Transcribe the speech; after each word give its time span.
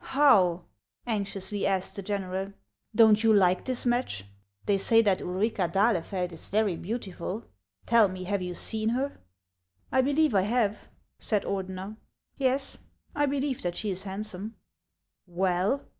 "How!" 0.03 0.63
anxiously 1.05 1.67
asked 1.67 1.95
the 1.95 2.01
general;" 2.01 2.53
don't 2.95 3.23
you 3.23 3.31
like 3.31 3.59
126 3.67 3.83
HANS 3.83 3.85
OF 3.85 3.93
ICELAND. 3.93 4.25
this 4.25 4.25
match? 4.25 4.65
They 4.65 4.77
say 4.79 5.01
that 5.03 5.21
Ulrica 5.21 5.67
d'Ahlefeld 5.67 6.31
is 6.31 6.47
very 6.47 6.75
beautiful. 6.75 7.45
Tell 7.85 8.07
me, 8.07 8.23
have 8.23 8.41
you 8.41 8.55
seeu 8.55 8.89
her?"" 8.95 9.19
I 9.91 10.01
believe 10.01 10.33
I 10.33 10.41
have," 10.41 10.87
said 11.19 11.43
Ordener." 11.43 11.97
Yes, 12.39 12.79
I 13.15 13.27
believe 13.27 13.61
that 13.61 13.75
she 13.75 13.91
is 13.91 14.01
handsome."" 14.01 14.55
Well?" 15.27 15.85